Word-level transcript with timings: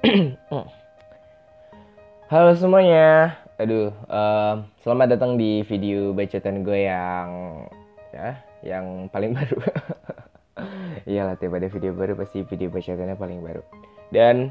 Halo 2.32 2.56
semuanya, 2.56 3.36
aduh, 3.60 3.92
um, 4.08 4.64
selamat 4.80 5.12
datang 5.12 5.36
di 5.36 5.60
video 5.68 6.16
bacotan 6.16 6.64
gue 6.64 6.88
yang 6.88 7.28
ya, 8.08 8.40
yang 8.64 9.12
paling 9.12 9.34
baru. 9.36 9.60
Iyalah 11.04 11.36
tiap 11.36 11.52
ada 11.52 11.68
video 11.68 11.92
baru 11.92 12.16
pasti 12.16 12.40
video 12.48 12.72
bacotannya 12.72 13.12
paling 13.12 13.44
baru. 13.44 13.60
Dan 14.08 14.48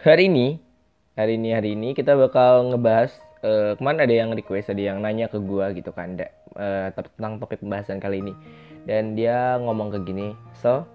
hari 0.00 0.32
ini, 0.32 0.56
hari 1.12 1.36
ini 1.36 1.52
hari 1.52 1.76
ini 1.76 1.92
kita 1.92 2.16
bakal 2.16 2.72
ngebahas 2.72 3.12
uh, 3.44 3.76
ke 3.76 3.82
mana 3.84 4.08
ada 4.08 4.16
yang 4.16 4.32
request, 4.32 4.72
ada 4.72 4.80
yang 4.80 5.04
nanya 5.04 5.28
ke 5.28 5.36
gue 5.36 5.76
gitu 5.76 5.92
kan, 5.92 6.16
da, 6.16 6.32
uh, 6.56 6.88
tentang 6.96 7.36
topik 7.36 7.60
pembahasan 7.60 8.00
kali 8.00 8.24
ini. 8.24 8.32
Dan 8.88 9.12
dia 9.12 9.60
ngomong 9.60 9.92
ke 9.92 10.08
gini, 10.08 10.32
so 10.56 10.88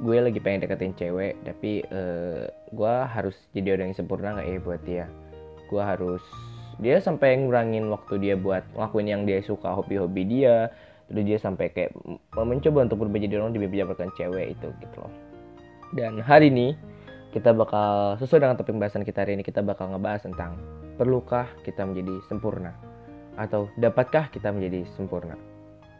gue 0.00 0.16
lagi 0.16 0.40
pengen 0.40 0.64
deketin 0.64 0.96
cewek 0.96 1.36
tapi 1.44 1.84
uh, 1.92 2.48
gue 2.72 2.94
harus 3.04 3.36
jadi 3.52 3.76
orang 3.76 3.92
yang 3.92 3.98
sempurna 4.00 4.36
nggak 4.36 4.48
ya 4.48 4.58
buat 4.64 4.80
dia? 4.88 5.06
Gue 5.68 5.82
harus 5.84 6.24
dia 6.80 6.96
sampai 6.98 7.36
ngurangin 7.36 7.92
waktu 7.92 8.16
dia 8.16 8.34
buat 8.40 8.64
ngelakuin 8.72 9.08
yang 9.12 9.22
dia 9.28 9.44
suka 9.44 9.76
hobi-hobi 9.76 10.24
dia 10.24 10.72
terus 11.12 11.26
dia 11.26 11.38
sampai 11.42 11.68
kayak 11.74 11.92
mencoba 12.32 12.86
untuk 12.88 13.04
berubah 13.04 13.20
jadi 13.20 13.42
orang 13.42 13.52
demi 13.52 13.68
mendapatkan 13.68 14.08
cewek 14.16 14.56
itu 14.56 14.68
gitu 14.80 14.96
loh. 15.04 15.12
Dan 15.92 16.22
hari 16.22 16.48
ini 16.48 16.78
kita 17.34 17.50
bakal 17.52 18.16
sesuai 18.22 18.46
dengan 18.46 18.56
topik 18.56 18.72
pembahasan 18.72 19.02
kita 19.02 19.26
hari 19.26 19.34
ini 19.36 19.44
kita 19.44 19.60
bakal 19.60 19.90
ngebahas 19.90 20.22
tentang 20.24 20.54
perlukah 20.96 21.50
kita 21.66 21.82
menjadi 21.82 22.14
sempurna? 22.30 22.72
Atau 23.34 23.68
dapatkah 23.76 24.30
kita 24.30 24.54
menjadi 24.54 24.86
sempurna? 24.94 25.34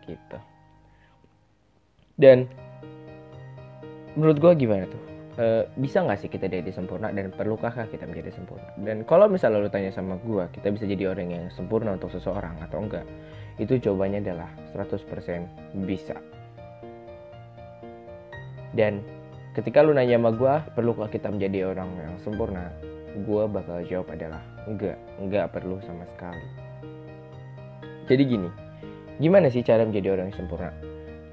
Gitu. 0.06 0.38
Dan 2.14 2.46
menurut 4.19 4.38
gue 4.38 4.52
gimana 4.66 4.84
tuh? 4.88 5.02
E, 5.38 5.46
bisa 5.78 6.02
nggak 6.02 6.18
sih 6.20 6.30
kita 6.30 6.51
jadi 6.51 6.70
sempurna 6.74 7.14
dan 7.14 7.30
perlukah 7.30 7.70
kita 7.70 8.05
menjadi 8.06 8.34
sempurna? 8.34 8.70
Dan 8.80 9.06
kalau 9.06 9.30
misalnya 9.30 9.62
lu 9.62 9.71
tanya 9.71 9.95
sama 9.95 10.18
gue, 10.21 10.45
kita 10.57 10.74
bisa 10.74 10.84
jadi 10.87 11.15
orang 11.15 11.29
yang 11.30 11.45
sempurna 11.54 11.95
untuk 11.95 12.10
seseorang 12.10 12.59
atau 12.60 12.82
enggak? 12.82 13.07
Itu 13.60 13.79
jawabannya 13.79 14.24
adalah 14.24 14.51
100% 14.74 15.84
bisa. 15.87 16.16
Dan 18.71 19.02
ketika 19.54 19.82
lu 19.82 19.95
nanya 19.95 20.18
sama 20.18 20.30
gue, 20.34 20.54
perlukah 20.74 21.10
kita 21.10 21.30
menjadi 21.30 21.71
orang 21.71 21.90
yang 21.99 22.15
sempurna? 22.23 22.71
Gue 23.27 23.46
bakal 23.51 23.82
jawab 23.87 24.15
adalah 24.15 24.43
enggak, 24.66 24.99
enggak 25.18 25.51
perlu 25.51 25.82
sama 25.82 26.06
sekali. 26.15 26.46
Jadi 28.10 28.23
gini, 28.27 28.51
gimana 29.23 29.46
sih 29.51 29.62
cara 29.62 29.87
menjadi 29.87 30.18
orang 30.18 30.34
yang 30.34 30.38
sempurna? 30.43 30.90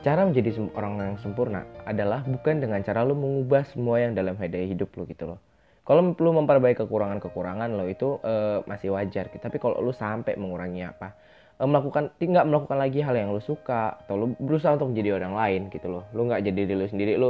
Cara 0.08 0.24
menjadi 0.24 0.56
orang 0.72 1.04
yang 1.04 1.20
sempurna 1.20 1.68
adalah 1.84 2.24
bukan 2.24 2.64
dengan 2.64 2.80
cara 2.80 3.04
lo 3.04 3.12
mengubah 3.12 3.68
semua 3.68 4.00
yang 4.00 4.16
dalam 4.16 4.40
hidup 4.40 4.96
lo 4.96 5.04
gitu 5.04 5.36
loh. 5.36 5.40
Kalau 5.84 6.16
lo 6.16 6.30
memperbaiki 6.32 6.88
kekurangan-kekurangan 6.88 7.76
lo 7.76 7.92
itu 7.92 8.16
uh, 8.24 8.64
masih 8.64 8.96
wajar. 8.96 9.28
Gitu. 9.28 9.44
Tapi 9.44 9.60
kalau 9.60 9.84
lo 9.84 9.92
sampai 9.92 10.40
mengurangi 10.40 10.88
apa, 10.88 11.12
uh, 11.60 11.68
melakukan 11.68 12.16
tidak 12.24 12.48
melakukan 12.48 12.80
lagi 12.80 13.04
hal 13.04 13.20
yang 13.20 13.36
lo 13.36 13.44
suka 13.44 14.00
atau 14.00 14.16
lo 14.16 14.26
berusaha 14.40 14.80
untuk 14.80 14.96
menjadi 14.96 15.20
orang 15.20 15.36
lain 15.36 15.62
gitu 15.76 15.92
loh. 15.92 16.04
Lo 16.16 16.24
nggak 16.24 16.40
jadi 16.40 16.60
diri 16.64 16.76
lo 16.80 16.88
sendiri, 16.88 17.14
lo 17.20 17.30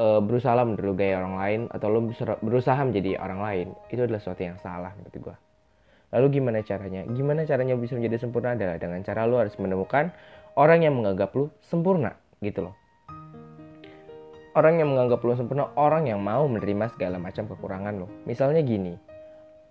uh, 0.00 0.20
berusaha 0.24 0.56
menurut 0.64 0.96
gaya 0.96 1.20
orang 1.20 1.36
lain 1.36 1.60
atau 1.68 1.88
lo 1.92 2.00
berusaha 2.40 2.80
menjadi 2.80 3.20
orang 3.20 3.40
lain. 3.44 3.66
Itu 3.92 4.08
adalah 4.08 4.20
sesuatu 4.24 4.40
yang 4.40 4.56
salah 4.64 4.96
menurut 4.96 5.16
gue. 5.20 5.36
Lalu 6.16 6.26
gimana 6.40 6.62
caranya? 6.62 7.02
Gimana 7.04 7.44
caranya 7.44 7.74
bisa 7.76 7.92
menjadi 7.98 8.24
sempurna 8.24 8.54
adalah 8.56 8.80
dengan 8.80 9.04
cara 9.04 9.28
lo 9.28 9.36
harus 9.42 9.52
menemukan 9.60 10.14
orang 10.56 10.88
yang 10.88 10.96
menganggap 10.96 11.36
lu 11.36 11.52
sempurna 11.60 12.16
gitu 12.40 12.64
loh. 12.64 12.74
Orang 14.56 14.80
yang 14.80 14.88
menganggap 14.88 15.20
lu 15.20 15.36
sempurna, 15.36 15.68
orang 15.76 16.08
yang 16.08 16.24
mau 16.24 16.48
menerima 16.48 16.96
segala 16.96 17.20
macam 17.20 17.44
kekurangan 17.44 17.92
lo. 18.00 18.08
Misalnya 18.24 18.64
gini, 18.64 18.96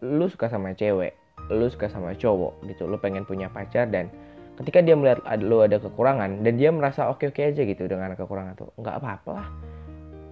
lu 0.06 0.30
suka 0.30 0.46
sama 0.46 0.78
cewek, 0.78 1.18
lu 1.50 1.66
suka 1.74 1.90
sama 1.90 2.14
cowok 2.14 2.62
gitu, 2.70 2.86
lu 2.86 3.02
pengen 3.02 3.26
punya 3.26 3.50
pacar 3.50 3.90
dan 3.90 4.14
ketika 4.62 4.86
dia 4.86 4.94
melihat 4.94 5.26
lu 5.42 5.66
ada 5.66 5.82
kekurangan 5.82 6.46
dan 6.46 6.54
dia 6.54 6.70
merasa 6.70 7.10
oke-oke 7.10 7.42
aja 7.42 7.66
gitu 7.66 7.90
dengan 7.90 8.14
kekurangan 8.14 8.54
tuh, 8.54 8.70
nggak 8.78 8.96
apa-apa 9.02 9.30
lah. 9.42 9.48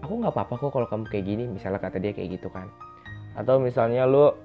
Aku 0.06 0.22
nggak 0.22 0.38
apa-apa 0.38 0.54
kok 0.62 0.70
kalau 0.70 0.86
kamu 0.86 1.04
kayak 1.10 1.26
gini, 1.26 1.44
misalnya 1.50 1.82
kata 1.82 1.98
dia 1.98 2.14
kayak 2.14 2.38
gitu 2.38 2.54
kan. 2.54 2.70
Atau 3.34 3.58
misalnya 3.58 4.06
lu 4.06 4.38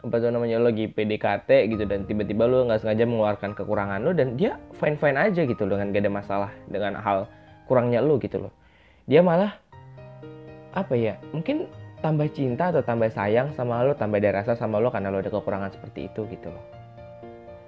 apa 0.00 0.16
tuh 0.16 0.32
namanya 0.32 0.56
lo 0.56 0.72
lagi 0.72 0.88
PDKT 0.88 1.50
gitu 1.76 1.84
dan 1.84 2.08
tiba-tiba 2.08 2.48
lo 2.48 2.64
nggak 2.64 2.80
sengaja 2.80 3.04
mengeluarkan 3.04 3.52
kekurangan 3.52 4.00
lo 4.00 4.16
dan 4.16 4.40
dia 4.40 4.56
fine 4.80 4.96
fine 4.96 5.16
aja 5.20 5.44
gitu 5.44 5.68
dengan 5.68 5.92
gak 5.92 6.02
ada 6.04 6.12
masalah 6.12 6.50
dengan 6.72 6.96
hal 6.96 7.28
kurangnya 7.68 8.00
lo 8.00 8.16
gitu 8.16 8.40
loh. 8.40 8.52
Dia 9.04 9.20
malah 9.20 9.52
apa 10.72 10.94
ya 10.96 11.20
mungkin 11.36 11.68
tambah 12.00 12.32
cinta 12.32 12.72
atau 12.72 12.80
tambah 12.80 13.12
sayang 13.12 13.52
sama 13.52 13.84
lo 13.84 13.92
tambah 13.92 14.16
ada 14.16 14.40
rasa 14.40 14.56
sama 14.56 14.80
lo 14.80 14.88
karena 14.88 15.12
lo 15.12 15.20
ada 15.20 15.28
kekurangan 15.28 15.72
seperti 15.76 16.08
itu 16.08 16.24
gitu 16.32 16.48
loh. 16.48 16.64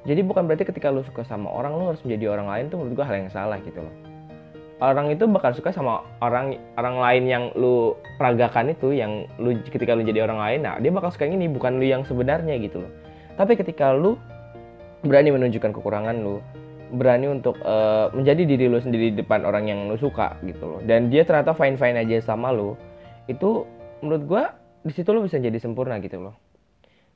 Jadi 0.02 0.20
bukan 0.24 0.48
berarti 0.48 0.66
ketika 0.66 0.88
lo 0.88 1.04
suka 1.04 1.22
sama 1.22 1.52
orang 1.52 1.76
lo 1.76 1.92
harus 1.92 2.02
menjadi 2.02 2.32
orang 2.32 2.48
lain 2.48 2.64
tuh 2.72 2.80
menurut 2.80 2.96
gue 2.98 3.06
hal 3.06 3.16
yang 3.22 3.30
salah 3.30 3.60
gitu 3.62 3.84
loh 3.84 4.11
orang 4.82 5.14
itu 5.14 5.30
bakal 5.30 5.54
suka 5.54 5.70
sama 5.70 6.02
orang 6.18 6.58
orang 6.74 6.98
lain 6.98 7.24
yang 7.30 7.44
lu 7.54 7.94
peragakan 8.18 8.74
itu 8.74 8.90
yang 8.90 9.30
lu 9.38 9.54
ketika 9.62 9.94
lu 9.94 10.02
jadi 10.02 10.26
orang 10.26 10.42
lain 10.42 10.60
nah 10.66 10.74
dia 10.82 10.90
bakal 10.90 11.14
suka 11.14 11.30
ini 11.30 11.46
bukan 11.46 11.78
lu 11.78 11.86
yang 11.86 12.02
sebenarnya 12.02 12.58
gitu 12.58 12.82
loh. 12.82 12.92
Tapi 13.38 13.54
ketika 13.54 13.94
lu 13.94 14.18
berani 15.06 15.30
menunjukkan 15.30 15.70
kekurangan 15.70 16.18
lu 16.18 16.42
berani 16.92 17.30
untuk 17.30 17.56
uh, 17.62 18.12
menjadi 18.12 18.42
diri 18.44 18.66
lu 18.68 18.82
sendiri 18.82 19.14
di 19.14 19.24
depan 19.24 19.46
orang 19.46 19.70
yang 19.70 19.86
lu 19.86 19.94
suka 19.94 20.34
gitu 20.42 20.66
loh. 20.66 20.80
Dan 20.82 21.08
dia 21.08 21.22
ternyata 21.22 21.54
fine 21.54 21.78
fine 21.78 22.02
aja 22.02 22.18
sama 22.34 22.50
lu 22.50 22.74
itu 23.30 23.62
menurut 24.02 24.22
gua 24.26 24.42
di 24.82 24.90
situ 24.90 25.14
lu 25.14 25.22
bisa 25.22 25.38
jadi 25.38 25.56
sempurna 25.62 26.02
gitu 26.02 26.18
loh. 26.18 26.34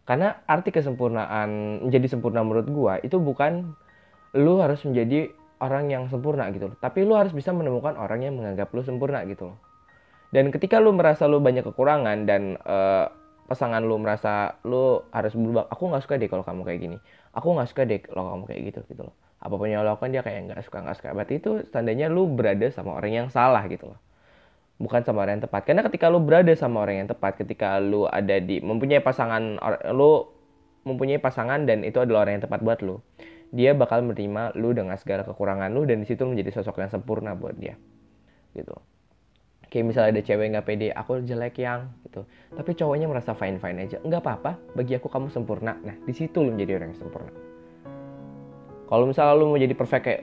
Karena 0.06 0.38
arti 0.46 0.70
kesempurnaan 0.70 1.82
menjadi 1.90 2.14
sempurna 2.14 2.46
menurut 2.46 2.70
gua 2.70 2.94
itu 3.02 3.18
bukan 3.18 3.74
lu 4.38 4.62
harus 4.62 4.78
menjadi 4.86 5.34
orang 5.60 5.88
yang 5.88 6.04
sempurna 6.12 6.48
gitu 6.52 6.72
loh. 6.72 6.76
Tapi 6.76 7.04
lu 7.04 7.16
harus 7.16 7.32
bisa 7.32 7.52
menemukan 7.52 7.96
orang 7.96 8.24
yang 8.24 8.34
menganggap 8.36 8.68
lu 8.72 8.82
sempurna 8.84 9.24
gitu 9.24 9.52
loh. 9.52 9.58
Dan 10.34 10.52
ketika 10.52 10.82
lu 10.82 10.92
merasa 10.92 11.24
lu 11.24 11.40
banyak 11.40 11.64
kekurangan 11.64 12.28
dan 12.28 12.60
uh, 12.66 13.08
pasangan 13.46 13.80
lu 13.80 13.96
merasa 13.96 14.58
lu 14.66 15.00
harus 15.14 15.32
berubah, 15.32 15.70
aku 15.70 15.82
nggak 15.88 16.02
suka 16.02 16.14
deh 16.20 16.28
kalau 16.28 16.44
kamu 16.44 16.60
kayak 16.66 16.80
gini. 16.82 16.98
Aku 17.32 17.56
nggak 17.56 17.68
suka 17.70 17.82
deh 17.88 18.00
kalau 18.02 18.36
kamu 18.36 18.42
kayak 18.52 18.60
gitu 18.72 18.80
gitu 18.90 19.02
loh. 19.08 19.14
Apa 19.40 19.54
pun 19.54 19.68
yang 19.70 19.86
lo 19.86 19.94
lakukan 19.94 20.10
dia 20.12 20.22
kayak 20.26 20.40
nggak 20.52 20.60
suka 20.66 20.78
nggak 20.82 20.96
suka. 20.98 21.08
Berarti 21.14 21.34
itu 21.38 21.50
tandanya 21.70 22.06
lu 22.10 22.28
berada 22.28 22.66
sama 22.68 22.98
orang 22.98 23.12
yang 23.12 23.28
salah 23.32 23.64
gitu 23.70 23.94
loh. 23.94 24.00
Bukan 24.76 25.08
sama 25.08 25.24
orang 25.24 25.40
yang 25.40 25.44
tepat. 25.48 25.62
Karena 25.64 25.82
ketika 25.88 26.12
lu 26.12 26.20
berada 26.20 26.52
sama 26.52 26.84
orang 26.84 27.06
yang 27.06 27.08
tepat, 27.08 27.40
ketika 27.40 27.80
lu 27.80 28.04
ada 28.04 28.36
di 28.42 28.60
mempunyai 28.60 29.00
pasangan, 29.00 29.56
lu 29.94 30.28
mempunyai 30.84 31.16
pasangan 31.16 31.64
dan 31.64 31.80
itu 31.80 31.96
adalah 31.96 32.28
orang 32.28 32.38
yang 32.38 32.44
tepat 32.44 32.60
buat 32.60 32.78
lu 32.84 33.00
dia 33.54 33.72
bakal 33.74 34.02
menerima 34.02 34.58
lu 34.58 34.74
dengan 34.74 34.98
segala 34.98 35.22
kekurangan 35.22 35.70
lu 35.70 35.86
dan 35.86 36.02
di 36.02 36.06
situ 36.06 36.26
menjadi 36.26 36.60
sosok 36.60 36.82
yang 36.82 36.90
sempurna 36.90 37.34
buat 37.38 37.54
dia 37.54 37.78
gitu. 38.56 38.74
Kayak 39.66 39.84
misalnya 39.92 40.10
ada 40.16 40.22
cewek 40.22 40.46
nggak 40.54 40.66
pede 40.66 40.88
aku 40.94 41.20
jelek 41.26 41.58
yang 41.58 41.90
gitu. 42.06 42.22
Tapi 42.54 42.70
cowoknya 42.78 43.06
merasa 43.10 43.34
fine 43.34 43.58
fine 43.58 43.78
aja. 43.82 43.98
Nggak 44.00 44.20
apa 44.22 44.32
apa 44.38 44.52
bagi 44.78 44.94
aku 44.94 45.10
kamu 45.10 45.28
sempurna. 45.28 45.74
Nah 45.82 45.96
di 46.06 46.14
situ 46.14 46.38
lu 46.40 46.54
menjadi 46.54 46.78
orang 46.80 46.94
yang 46.94 47.00
sempurna. 47.02 47.32
Kalau 48.86 49.04
misalnya 49.04 49.34
lu 49.34 49.50
mau 49.50 49.58
jadi 49.58 49.74
perfect 49.74 50.04
kayak 50.06 50.22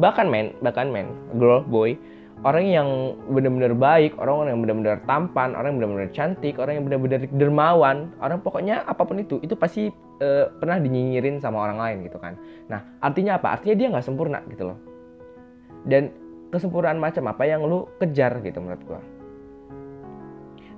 bahkan 0.00 0.28
men 0.28 0.52
bahkan 0.60 0.88
men 0.88 1.12
girl 1.36 1.64
boy 1.64 1.96
orang 2.44 2.64
yang 2.68 2.88
benar-benar 3.32 3.72
baik, 3.72 4.20
orang 4.20 4.52
yang 4.52 4.60
benar-benar 4.60 5.00
tampan, 5.08 5.56
orang 5.56 5.74
yang 5.74 5.78
benar-benar 5.80 6.10
cantik, 6.12 6.60
orang 6.60 6.76
yang 6.76 6.84
benar-benar 6.84 7.24
dermawan, 7.32 8.12
orang 8.20 8.38
pokoknya 8.44 8.84
apa 8.84 9.02
pun 9.02 9.16
itu, 9.16 9.40
itu 9.40 9.56
pasti 9.56 9.88
uh, 10.20 10.52
pernah 10.60 10.76
dinyinyirin 10.76 11.40
sama 11.40 11.64
orang 11.64 11.80
lain 11.80 11.96
gitu 12.04 12.20
kan. 12.20 12.36
Nah, 12.68 12.84
artinya 13.00 13.40
apa? 13.40 13.56
Artinya 13.56 13.74
dia 13.80 13.86
nggak 13.96 14.04
sempurna 14.04 14.44
gitu 14.52 14.68
loh. 14.68 14.78
Dan 15.88 16.12
kesempurnaan 16.52 17.00
macam 17.00 17.24
apa 17.32 17.48
yang 17.48 17.64
lu 17.64 17.88
kejar 17.96 18.38
gitu 18.44 18.60
menurut 18.60 18.84
gua. 18.84 19.00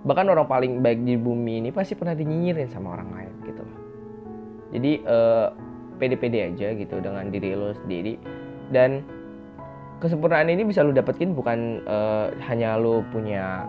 Bahkan 0.06 0.26
orang 0.30 0.46
paling 0.46 0.72
baik 0.86 1.02
di 1.02 1.18
bumi 1.18 1.66
ini 1.66 1.74
pasti 1.74 1.98
pernah 1.98 2.14
dinyinyirin 2.14 2.70
sama 2.70 2.94
orang 2.94 3.10
lain 3.10 3.32
gitu 3.42 3.60
loh. 3.66 3.78
Jadi 4.70 4.92
uh, 5.02 5.50
pede-pede 5.98 6.54
aja 6.54 6.78
gitu 6.78 7.02
dengan 7.02 7.26
diri 7.26 7.58
lo 7.58 7.74
sendiri 7.74 8.14
dan 8.70 9.02
kesempurnaan 10.00 10.48
ini 10.52 10.62
bisa 10.68 10.84
lu 10.84 10.92
dapetin 10.92 11.32
bukan 11.32 11.80
uh, 11.88 12.28
hanya 12.48 12.76
lu 12.76 13.00
punya 13.08 13.64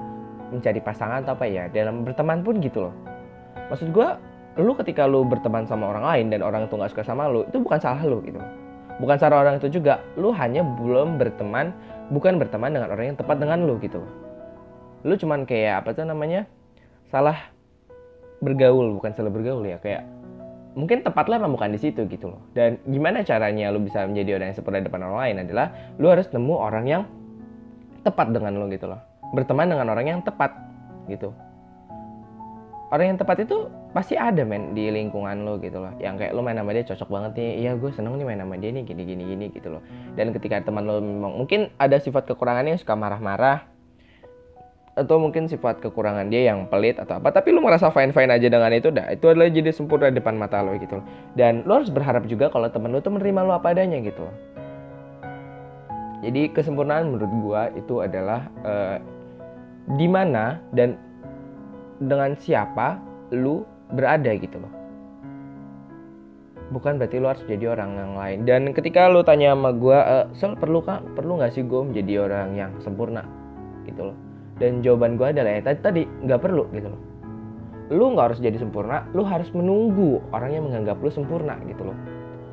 mencari 0.52 0.80
pasangan 0.80 1.24
atau 1.24 1.36
apa 1.36 1.46
ya 1.48 1.68
dalam 1.72 2.04
berteman 2.08 2.44
pun 2.44 2.60
gitu 2.64 2.88
loh. 2.88 2.94
Maksud 3.68 3.92
gue 3.92 4.08
lu 4.58 4.74
ketika 4.80 5.06
lu 5.06 5.28
berteman 5.28 5.68
sama 5.68 5.92
orang 5.92 6.06
lain 6.08 6.26
dan 6.34 6.42
orang 6.42 6.66
itu 6.66 6.74
nggak 6.74 6.92
suka 6.92 7.04
sama 7.04 7.28
lu 7.30 7.44
itu 7.48 7.60
bukan 7.60 7.80
salah 7.80 8.02
lu 8.04 8.24
gitu. 8.24 8.40
Bukan 8.98 9.18
salah 9.22 9.46
orang 9.46 9.62
itu 9.62 9.70
juga 9.70 10.02
lu 10.18 10.34
hanya 10.34 10.66
belum 10.66 11.22
berteman 11.22 11.70
bukan 12.10 12.40
berteman 12.42 12.74
dengan 12.74 12.90
orang 12.90 13.14
yang 13.14 13.18
tepat 13.20 13.38
dengan 13.38 13.68
lu 13.68 13.76
gitu. 13.80 14.02
Lu 15.06 15.14
cuman 15.14 15.46
kayak 15.46 15.86
apa 15.86 15.94
tuh 15.94 16.08
namanya 16.08 16.50
salah 17.08 17.38
bergaul 18.42 18.94
bukan 18.98 19.12
salah 19.16 19.32
bergaul 19.32 19.64
ya 19.66 19.78
kayak 19.80 20.06
mungkin 20.78 21.02
tepatlah 21.02 21.42
memang 21.42 21.58
bukan 21.58 21.74
di 21.74 21.82
situ 21.82 22.06
gitu 22.06 22.30
loh. 22.30 22.42
Dan 22.54 22.78
gimana 22.86 23.26
caranya 23.26 23.74
lu 23.74 23.82
bisa 23.82 24.06
menjadi 24.06 24.38
orang 24.38 24.54
yang 24.54 24.58
sempurna 24.62 24.86
depan 24.86 25.02
orang 25.02 25.20
lain 25.26 25.36
adalah 25.50 25.68
lu 25.98 26.08
harus 26.14 26.30
nemu 26.30 26.54
orang 26.54 26.86
yang 26.86 27.04
tepat 28.06 28.30
dengan 28.30 28.54
lu 28.62 28.70
gitu 28.70 28.86
loh. 28.86 29.02
Berteman 29.34 29.74
dengan 29.74 29.90
orang 29.90 30.06
yang 30.06 30.20
tepat 30.22 30.54
gitu. 31.10 31.34
orang 32.88 33.12
yang 33.12 33.20
tepat 33.20 33.44
itu 33.44 33.68
pasti 33.92 34.16
ada 34.16 34.48
men 34.48 34.72
di 34.72 34.88
lingkungan 34.88 35.44
lo 35.44 35.60
gitu 35.60 35.84
loh 35.84 35.92
yang 36.00 36.16
kayak 36.16 36.32
lo 36.32 36.40
main 36.40 36.56
sama 36.56 36.72
dia 36.72 36.88
cocok 36.88 37.10
banget 37.12 37.32
nih 37.36 37.52
iya 37.68 37.72
gue 37.76 37.92
seneng 37.92 38.16
nih 38.16 38.24
main 38.24 38.40
sama 38.40 38.56
dia 38.56 38.72
nih 38.72 38.84
gini 38.88 39.04
gini 39.04 39.24
gini 39.28 39.46
gitu 39.52 39.68
loh 39.76 39.84
dan 40.16 40.32
ketika 40.32 40.64
teman 40.64 40.88
lo 40.88 41.04
memang 41.04 41.36
mungkin 41.36 41.68
ada 41.76 42.00
sifat 42.00 42.24
kekurangannya 42.32 42.80
suka 42.80 42.96
marah-marah 42.96 43.68
atau 44.98 45.22
mungkin 45.22 45.46
sifat 45.46 45.78
kekurangan 45.78 46.34
dia 46.34 46.50
yang 46.50 46.66
pelit 46.66 46.98
atau 46.98 47.22
apa. 47.22 47.30
Tapi 47.30 47.54
lo 47.54 47.62
merasa 47.62 47.94
fine 47.94 48.10
fine 48.10 48.34
aja 48.34 48.50
dengan 48.50 48.74
itu 48.74 48.90
dah. 48.90 49.14
Itu 49.14 49.30
adalah 49.30 49.54
jadi 49.54 49.70
sempurna 49.70 50.10
depan 50.10 50.34
mata 50.34 50.66
lo 50.66 50.74
gitu. 50.82 50.98
Dan 51.38 51.62
lo 51.70 51.78
harus 51.78 51.94
berharap 51.94 52.26
juga 52.26 52.50
kalau 52.50 52.66
teman 52.74 52.90
lo 52.90 53.00
tuh 53.00 53.14
menerima 53.14 53.46
lo 53.46 53.54
apa 53.62 53.78
adanya 53.78 54.02
gitu. 54.02 54.26
Jadi 56.26 56.50
kesempurnaan 56.50 57.14
menurut 57.14 57.32
gua 57.46 57.70
itu 57.78 58.02
adalah 58.02 58.50
uh, 58.66 58.98
di 60.02 60.10
mana 60.10 60.58
dan 60.74 60.98
dengan 62.02 62.34
siapa 62.42 62.98
lu 63.30 63.62
berada 63.94 64.34
gitu 64.34 64.58
loh. 64.58 64.74
Bukan 66.74 67.00
berarti 67.00 67.22
lu 67.22 67.32
harus 67.32 67.46
jadi 67.48 67.72
orang 67.72 67.96
yang 67.96 68.14
lain. 68.18 68.40
Dan 68.44 68.62
ketika 68.76 69.08
lu 69.08 69.24
tanya 69.24 69.56
sama 69.56 69.72
gue 69.72 69.96
e, 69.96 70.18
sel 70.36 70.52
perlu 70.60 70.84
kak? 70.84 71.00
Perlu 71.16 71.40
nggak 71.40 71.56
sih 71.56 71.64
gue 71.64 71.80
menjadi 71.80 72.28
orang 72.28 72.60
yang 72.60 72.72
sempurna? 72.84 73.24
Gitu 73.88 74.12
loh 74.12 74.27
dan 74.58 74.82
jawaban 74.82 75.16
gue 75.18 75.28
adalah 75.30 75.58
ya 75.58 75.62
tadi 75.62 75.80
tadi 75.82 76.02
nggak 76.26 76.40
perlu 76.42 76.66
gitu 76.74 76.90
loh. 76.92 77.02
Lu 77.88 78.12
nggak 78.12 78.34
harus 78.34 78.40
jadi 78.44 78.58
sempurna 78.60 79.08
lu 79.16 79.24
harus 79.24 79.48
menunggu 79.56 80.20
orang 80.36 80.52
yang 80.54 80.64
menganggap 80.68 81.00
lu 81.00 81.10
sempurna 81.10 81.56
gitu 81.66 81.88
loh. 81.88 81.98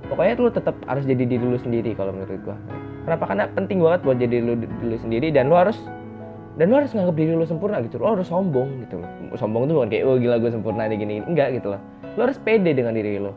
Pokoknya 0.08 0.36
lu 0.36 0.50
tetap 0.52 0.76
harus 0.84 1.04
jadi 1.08 1.24
diri 1.24 1.44
lu 1.44 1.56
sendiri 1.56 1.96
kalau 1.96 2.12
menurut 2.12 2.40
gue 2.40 2.56
kenapa? 3.08 3.24
Karena 3.28 3.44
penting 3.52 3.78
banget 3.80 4.00
buat 4.04 4.18
jadi 4.20 4.36
lu 4.40 4.54
diri 4.60 4.98
sendiri 5.00 5.28
dan 5.32 5.48
lu 5.48 5.56
harus 5.56 5.76
dan 6.54 6.70
lo 6.70 6.78
harus 6.78 6.94
nganggap 6.94 7.16
diri 7.18 7.32
lo 7.34 7.46
sempurna 7.48 7.82
gitu. 7.82 7.98
Lo 7.98 8.14
harus 8.14 8.28
sombong 8.28 8.84
gitu 8.86 9.00
loh. 9.00 9.08
Sombong 9.34 9.66
tuh 9.66 9.74
bukan 9.80 9.88
kayak 9.90 10.04
oh 10.06 10.16
gila 10.20 10.36
gue 10.38 10.50
sempurna 10.52 10.86
nih 10.86 10.96
gini 11.00 11.14
enggak 11.24 11.56
gitu 11.56 11.72
loh. 11.74 11.80
Lo 12.14 12.30
harus 12.30 12.38
pede 12.38 12.70
dengan 12.76 12.94
diri 12.94 13.18
lo 13.18 13.34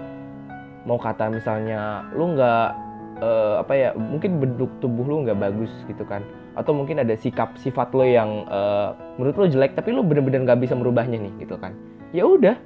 mau 0.88 0.96
kata 0.96 1.28
misalnya 1.28 2.08
lo 2.16 2.32
nggak 2.32 2.87
uh, 3.22 3.62
apa 3.62 3.74
ya 3.74 3.90
mungkin 3.98 4.42
bentuk 4.42 4.70
tubuh 4.84 5.06
lo 5.06 5.26
nggak 5.26 5.40
bagus 5.40 5.72
gitu 5.86 6.04
kan. 6.06 6.22
Atau 6.58 6.74
mungkin 6.74 6.98
ada 6.98 7.14
sikap 7.14 7.54
sifat 7.62 7.94
lo 7.94 8.06
yang 8.06 8.46
uh, 8.50 8.98
menurut 9.22 9.36
lo 9.38 9.46
jelek 9.50 9.78
tapi 9.78 9.94
lo 9.94 10.02
bener-bener 10.02 10.46
nggak 10.46 10.62
bisa 10.62 10.74
merubahnya 10.74 11.22
nih 11.22 11.34
gitu 11.46 11.56
kan. 11.58 11.74
Ya 12.14 12.26
udah 12.26 12.58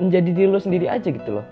menjadi 0.00 0.30
diri 0.32 0.48
lo 0.48 0.60
sendiri 0.60 0.86
aja 0.88 1.08
gitu 1.08 1.40
loh. 1.40 1.46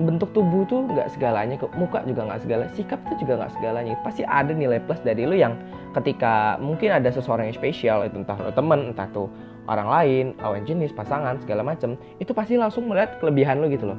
Bentuk 0.00 0.32
tubuh 0.32 0.64
tuh 0.64 0.88
nggak 0.88 1.12
segalanya 1.12 1.60
kok 1.60 1.76
muka 1.76 2.00
juga 2.08 2.24
nggak 2.24 2.40
segala 2.40 2.64
sikap 2.72 2.98
tuh 3.06 3.16
juga 3.20 3.44
nggak 3.44 3.52
segalanya. 3.58 3.94
Pasti 4.00 4.22
ada 4.24 4.50
nilai 4.54 4.80
plus 4.80 5.02
dari 5.04 5.28
lu 5.28 5.36
yang 5.36 5.58
ketika 5.92 6.56
mungkin 6.62 6.94
ada 6.94 7.10
seseorang 7.10 7.50
yang 7.50 7.56
spesial 7.58 8.06
itu 8.06 8.22
entah 8.22 8.38
lo 8.38 8.54
temen 8.54 8.94
entah 8.94 9.10
tuh 9.10 9.26
orang 9.66 9.88
lain 9.90 10.24
lawan 10.38 10.62
jenis 10.66 10.94
pasangan 10.94 11.38
segala 11.42 11.62
macem 11.66 11.98
itu 12.22 12.30
pasti 12.34 12.54
langsung 12.58 12.86
melihat 12.90 13.18
kelebihan 13.18 13.62
lu 13.62 13.70
gitu 13.70 13.90
loh 13.90 13.98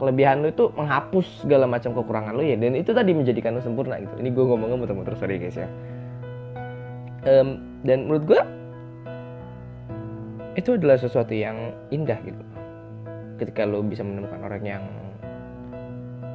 kelebihan 0.00 0.40
lu 0.40 0.48
itu 0.48 0.72
menghapus 0.72 1.44
segala 1.44 1.68
macam 1.68 1.92
kekurangan 1.92 2.32
lu 2.32 2.42
ya 2.42 2.56
dan 2.56 2.72
itu 2.72 2.90
tadi 2.96 3.12
menjadikan 3.12 3.54
lu 3.54 3.62
sempurna 3.62 4.00
gitu 4.00 4.16
ini 4.16 4.32
gue 4.32 4.44
ngomongnya 4.44 4.76
muter-muter 4.80 5.12
sorry 5.20 5.36
guys 5.36 5.60
ya 5.60 5.68
um, 7.28 7.60
dan 7.84 8.08
menurut 8.08 8.24
gue 8.24 8.40
itu 10.56 10.74
adalah 10.74 10.96
sesuatu 10.98 11.36
yang 11.36 11.76
indah 11.92 12.16
gitu 12.24 12.42
ketika 13.38 13.68
lo 13.68 13.80
bisa 13.80 14.04
menemukan 14.04 14.40
orang 14.44 14.64
yang 14.64 14.84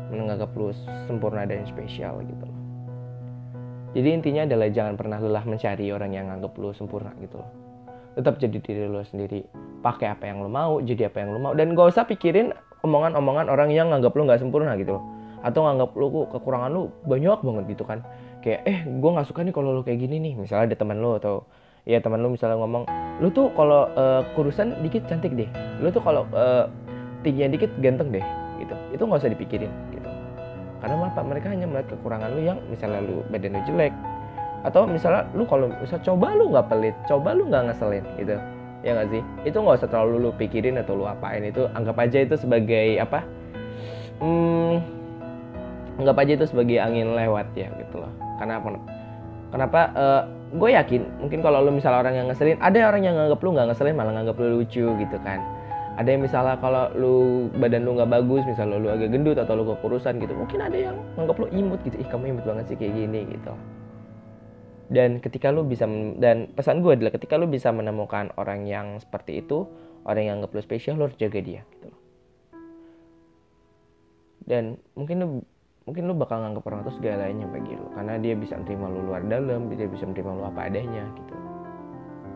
menganggap 0.09 0.49
lu 0.55 0.73
sempurna 1.05 1.45
dan 1.45 1.65
spesial 1.65 2.21
gitu 2.25 2.45
loh. 2.45 2.59
Jadi 3.95 4.09
intinya 4.11 4.43
adalah 4.43 4.67
jangan 4.67 4.95
pernah 4.99 5.17
lelah 5.23 5.45
mencari 5.47 5.87
orang 5.93 6.11
yang 6.11 6.27
anggap 6.27 6.51
lu 6.59 6.75
sempurna 6.75 7.15
gitu 7.23 7.39
loh. 7.39 7.49
Tetap 8.15 8.39
jadi 8.39 8.57
diri 8.59 8.83
lu 8.91 8.99
sendiri. 9.03 9.43
Pakai 9.79 10.11
apa 10.11 10.27
yang 10.27 10.43
lu 10.43 10.49
mau, 10.49 10.81
jadi 10.81 11.07
apa 11.07 11.23
yang 11.23 11.29
lu 11.35 11.39
mau. 11.39 11.53
Dan 11.55 11.77
gak 11.77 11.95
usah 11.95 12.03
pikirin 12.03 12.51
omongan-omongan 12.85 13.49
orang 13.49 13.73
yang 13.73 13.89
nganggap 13.89 14.13
lu 14.13 14.29
nggak 14.29 14.39
sempurna 14.39 14.77
gitu 14.77 15.01
loh. 15.01 15.03
Atau 15.41 15.65
nganggap 15.65 15.97
lu 15.97 16.29
kekurangan 16.29 16.69
lu 16.69 16.93
banyak 17.09 17.41
banget 17.41 17.63
gitu 17.73 17.83
kan. 17.83 18.05
Kayak 18.45 18.61
eh 18.69 18.77
gue 18.85 19.09
nggak 19.09 19.27
suka 19.27 19.41
nih 19.41 19.53
kalau 19.53 19.73
lu 19.73 19.81
kayak 19.81 19.99
gini 20.05 20.21
nih. 20.21 20.33
Misalnya 20.37 20.73
ada 20.73 20.75
teman 20.77 21.01
lu 21.01 21.17
atau 21.17 21.49
ya 21.85 22.01
teman 22.01 22.21
lu 22.21 22.33
misalnya 22.33 22.57
ngomong 22.57 22.83
lu 23.21 23.29
tuh 23.29 23.53
kalau 23.53 23.87
uh, 23.93 24.25
kurusan 24.33 24.73
dikit 24.81 25.05
cantik 25.05 25.31
deh 25.37 25.47
lu 25.79 25.87
tuh 25.93 26.01
kalau 26.01 26.25
uh, 26.33 26.65
tingginya 27.21 27.55
dikit 27.55 27.71
ganteng 27.79 28.09
deh 28.09 28.25
gitu 28.57 28.75
itu 28.91 29.03
nggak 29.05 29.21
usah 29.21 29.31
dipikirin 29.31 29.71
karena 30.81 31.09
apa 31.09 31.21
mereka 31.25 31.49
hanya 31.49 31.65
melihat 31.69 31.97
kekurangan 31.97 32.29
lu 32.35 32.41
yang 32.45 32.59
misalnya 32.67 33.01
lu 33.05 33.21
badan 33.29 33.57
lu 33.57 33.61
jelek 33.69 33.93
atau 34.65 34.89
misalnya 34.89 35.29
lu 35.37 35.45
kalau 35.45 35.69
bisa 35.77 36.01
coba 36.01 36.33
lu 36.33 36.49
nggak 36.49 36.67
pelit 36.67 36.95
coba 37.05 37.37
lu 37.37 37.47
nggak 37.47 37.69
ngeselin 37.69 38.05
gitu 38.17 38.35
ya 38.85 38.93
nggak 38.93 39.09
sih? 39.09 39.21
Itu 39.49 39.65
nggak 39.65 39.81
usah 39.81 39.89
terlalu 39.89 40.29
lu 40.29 40.31
pikirin 40.37 40.77
atau 40.77 40.93
lu 40.93 41.09
apain. 41.09 41.41
Itu 41.41 41.67
anggap 41.73 41.97
aja 41.97 42.21
itu 42.21 42.37
sebagai 42.37 43.01
apa? 43.01 43.25
Hmm, 44.21 44.79
anggap 45.99 46.15
aja 46.21 46.31
itu 46.37 46.45
sebagai 46.45 46.77
angin 46.77 47.17
lewat 47.17 47.49
ya 47.57 47.67
gitu 47.81 47.99
loh. 47.99 48.13
Karena 48.37 48.61
apa? 48.61 48.77
Kenapa? 49.49 49.81
Uh, 49.97 50.23
gue 50.55 50.69
yakin 50.71 51.01
mungkin 51.19 51.41
kalau 51.41 51.65
lu 51.65 51.73
misalnya 51.73 52.05
orang 52.05 52.15
yang 52.15 52.27
ngeselin 52.29 52.55
ada 52.61 52.77
orang 52.87 53.03
yang 53.03 53.17
nganggap 53.17 53.39
lu 53.43 53.49
nggak 53.57 53.67
ngeselin 53.73 53.95
malah 53.97 54.13
nganggap 54.13 54.37
lu 54.37 54.47
lucu 54.61 54.85
gitu 54.85 55.17
kan. 55.25 55.41
Ada 55.95 56.11
yang 56.11 56.21
misalnya 56.27 56.55
kalau 56.59 56.91
lu 56.91 57.15
badan 57.55 57.87
lu 57.87 57.95
nggak 57.95 58.11
bagus 58.11 58.43
misalnya 58.45 58.77
lu 58.77 58.87
agak 58.91 59.09
gendut 59.09 59.39
atau 59.39 59.55
lu 59.57 59.63
kekurusan 59.75 60.19
gitu 60.21 60.35
mungkin 60.37 60.59
ada 60.61 60.77
yang 60.77 60.95
nganggap 61.17 61.35
lu 61.41 61.47
imut 61.49 61.79
gitu. 61.87 61.97
Ih 61.97 62.07
kamu 62.07 62.37
imut 62.37 62.43
banget 62.45 62.65
sih 62.69 62.77
kayak 62.77 62.93
gini 62.93 63.19
gitu 63.33 63.51
dan 64.89 65.17
ketika 65.17 65.49
lu 65.49 65.65
bisa 65.65 65.89
dan 66.21 66.51
pesan 66.53 66.85
gue 66.85 66.93
adalah 66.93 67.13
ketika 67.13 67.35
lu 67.41 67.49
bisa 67.49 67.73
menemukan 67.73 68.29
orang 68.37 68.69
yang 68.69 69.01
seperti 69.01 69.41
itu 69.41 69.65
orang 70.05 70.23
yang 70.25 70.33
nganggap 70.39 70.53
lu 70.53 70.61
spesial 70.61 70.95
lu 70.97 71.09
harus 71.09 71.17
jaga 71.17 71.39
dia 71.41 71.61
gitu 71.73 71.89
dan 74.45 74.77
mungkin 74.93 75.15
lu 75.21 75.27
mungkin 75.85 76.03
lu 76.05 76.13
bakal 76.17 76.41
nganggap 76.41 76.63
orang 76.69 76.79
itu 76.85 76.93
segalanya 77.01 77.45
bagi 77.49 77.73
lu 77.73 77.87
karena 77.97 78.13
dia 78.21 78.33
bisa 78.37 78.57
menerima 78.61 78.85
lu 78.93 78.99
luar 79.09 79.21
dalam 79.25 79.69
dia 79.73 79.89
bisa 79.89 80.05
menerima 80.05 80.31
lu 80.37 80.43
apa 80.45 80.61
adanya 80.69 81.05
gitu 81.17 81.35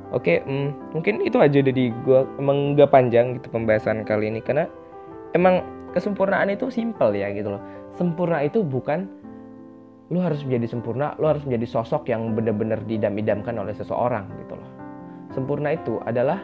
Oke, 0.10 0.42
hmm, 0.42 0.98
mungkin 0.98 1.22
itu 1.22 1.38
aja 1.38 1.62
dari 1.62 1.94
gue 1.94 2.19
emang 2.42 2.74
gak 2.74 2.90
panjang 2.90 3.38
gitu 3.38 3.54
pembahasan 3.54 4.01
kali 4.01 4.34
ini 4.34 4.42
karena 4.42 4.66
emang 5.38 5.62
kesempurnaan 5.94 6.50
itu 6.50 6.74
simpel 6.74 7.13
ya 7.13 7.30
gitu 7.30 7.54
loh. 7.54 7.62
Sempurna 7.94 8.42
itu 8.42 8.66
bukan 8.66 9.06
lu 10.09 10.19
harus 10.25 10.41
menjadi 10.41 10.73
sempurna, 10.73 11.13
lu 11.21 11.29
harus 11.29 11.45
menjadi 11.45 11.69
sosok 11.69 12.09
yang 12.09 12.33
benar-benar 12.33 12.81
didam-idamkan 12.89 13.53
oleh 13.61 13.77
seseorang 13.77 14.25
gitu 14.45 14.57
loh. 14.57 14.69
Sempurna 15.29 15.77
itu 15.77 16.01
adalah 16.01 16.41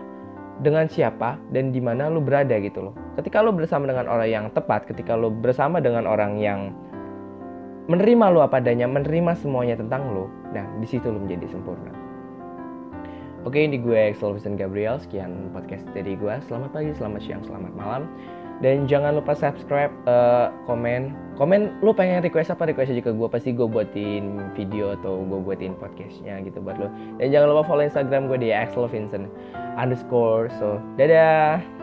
dengan 0.61 0.85
siapa 0.85 1.41
dan 1.49 1.73
di 1.73 1.81
mana 1.81 2.07
lu 2.07 2.21
berada 2.21 2.55
gitu 2.61 2.89
loh. 2.89 2.93
Ketika 3.17 3.41
lu 3.41 3.51
bersama 3.51 3.89
dengan 3.89 4.05
orang 4.05 4.29
yang 4.29 4.45
tepat, 4.53 4.85
ketika 4.85 5.17
lu 5.17 5.33
bersama 5.33 5.81
dengan 5.81 6.05
orang 6.05 6.37
yang 6.37 6.71
menerima 7.89 8.25
lu 8.29 8.39
apa 8.45 8.61
adanya, 8.61 8.85
menerima 8.85 9.33
semuanya 9.41 9.81
tentang 9.81 10.13
lu, 10.13 10.29
nah 10.53 10.65
di 10.77 10.87
situ 10.87 11.09
lu 11.09 11.17
menjadi 11.25 11.49
sempurna. 11.49 11.91
Oke, 13.45 13.61
ini 13.61 13.77
gue 13.77 14.09
Axel 14.09 14.33
Vincent 14.33 14.57
Gabriel. 14.57 14.97
Sekian 14.97 15.53
podcast 15.53 15.85
dari 15.93 16.17
gue. 16.17 16.33
Selamat 16.49 16.73
pagi, 16.73 16.89
selamat 16.97 17.21
siang, 17.21 17.45
selamat 17.45 17.73
malam. 17.77 18.09
Dan 18.63 18.87
jangan 18.87 19.19
lupa 19.19 19.35
subscribe, 19.35 19.91
uh, 20.07 20.47
komen. 20.63 21.11
Komen 21.35 21.83
lu 21.83 21.91
pengen 21.91 22.23
request 22.23 22.55
apa, 22.55 22.71
request 22.71 22.95
aja 22.95 23.03
ke 23.03 23.11
gue. 23.11 23.27
Pasti 23.27 23.51
gue 23.51 23.67
buatin 23.67 24.39
video 24.55 24.95
atau 24.95 25.19
gue 25.27 25.39
buatin 25.43 25.75
podcastnya 25.75 26.39
gitu 26.47 26.63
buat 26.63 26.79
lo. 26.79 26.87
Dan 27.19 27.35
jangan 27.35 27.51
lupa 27.51 27.63
follow 27.67 27.83
Instagram 27.83 28.31
gue 28.31 28.39
di 28.39 28.49
Axel 28.55 28.87
Vincent 28.87 29.27
underscore. 29.75 30.47
So, 30.55 30.79
dadah! 30.95 31.74